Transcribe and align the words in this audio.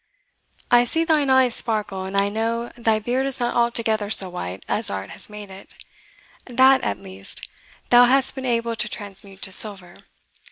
I 0.71 0.83
see 0.83 1.03
thine 1.03 1.29
eye 1.29 1.49
sparkle, 1.49 2.05
and 2.05 2.17
I 2.17 2.27
know 2.27 2.71
thy 2.75 2.97
beard 2.97 3.27
is 3.27 3.39
not 3.39 3.55
altogether 3.55 4.09
so 4.09 4.29
white 4.31 4.65
as 4.67 4.89
art 4.89 5.11
has 5.11 5.29
made 5.29 5.51
it 5.51 5.75
THAT, 6.45 6.81
at 6.81 6.97
least, 6.97 7.47
thou 7.91 8.05
hast 8.05 8.33
been 8.33 8.43
able 8.47 8.75
to 8.75 8.89
transmute 8.89 9.43
to 9.43 9.51
silver. 9.51 9.97